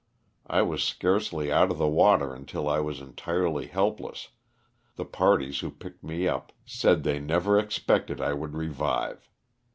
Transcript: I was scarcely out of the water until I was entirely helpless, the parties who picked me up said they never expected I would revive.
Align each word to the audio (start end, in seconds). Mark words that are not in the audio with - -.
I 0.47 0.63
was 0.63 0.81
scarcely 0.83 1.51
out 1.51 1.69
of 1.69 1.77
the 1.77 1.87
water 1.87 2.33
until 2.33 2.67
I 2.67 2.79
was 2.79 3.01
entirely 3.01 3.67
helpless, 3.67 4.29
the 4.95 5.05
parties 5.05 5.59
who 5.59 5.69
picked 5.69 6.03
me 6.03 6.27
up 6.27 6.51
said 6.65 7.03
they 7.03 7.19
never 7.19 7.59
expected 7.59 8.19
I 8.19 8.33
would 8.33 8.55
revive. 8.55 9.29